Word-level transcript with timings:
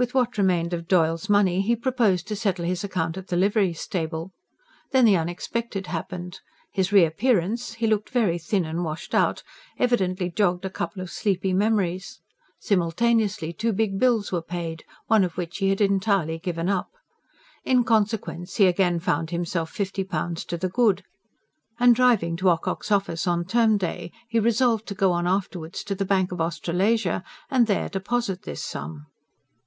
With 0.00 0.14
what 0.14 0.38
remained 0.38 0.72
of 0.74 0.86
Doyle's 0.86 1.28
money 1.28 1.60
he 1.60 1.74
proposed 1.74 2.28
to 2.28 2.36
settle 2.36 2.64
his 2.64 2.84
account 2.84 3.16
at 3.18 3.26
the 3.26 3.36
livery 3.36 3.72
stable. 3.72 4.30
Then 4.92 5.04
the 5.04 5.16
unexpected 5.16 5.88
happened. 5.88 6.38
His 6.70 6.92
reappearance 6.92 7.72
he 7.72 7.88
looked 7.88 8.10
very 8.10 8.38
thin 8.38 8.64
and 8.64 8.84
washed 8.84 9.12
out 9.12 9.42
evidently 9.76 10.30
jogged 10.30 10.64
a 10.64 10.70
couple 10.70 11.02
of 11.02 11.10
sleepy 11.10 11.52
memories. 11.52 12.20
Simultaneously 12.60 13.52
two 13.52 13.72
big 13.72 13.98
bills 13.98 14.30
were 14.30 14.40
paid, 14.40 14.84
one 15.08 15.24
of 15.24 15.36
which 15.36 15.58
he 15.58 15.68
had 15.68 15.80
entirely 15.80 16.38
given 16.38 16.68
up. 16.68 16.92
In 17.64 17.82
consequence, 17.82 18.54
he 18.54 18.68
again 18.68 19.00
found 19.00 19.30
himself 19.30 19.68
fifty 19.68 20.04
pounds 20.04 20.44
to 20.44 20.56
the 20.56 20.68
good. 20.68 21.02
And 21.80 21.92
driving 21.92 22.36
to 22.36 22.50
Ocock's 22.50 22.92
office, 22.92 23.26
on 23.26 23.46
term 23.46 23.76
day, 23.76 24.12
he 24.28 24.38
resolved 24.38 24.86
to 24.86 24.94
go 24.94 25.10
on 25.10 25.26
afterwards 25.26 25.82
to 25.82 25.96
the 25.96 26.04
Bank 26.06 26.30
of 26.30 26.40
Australasia 26.40 27.24
and 27.50 27.66
there 27.66 27.88
deposit 27.88 28.42
this 28.42 28.62
sum. 28.62 29.06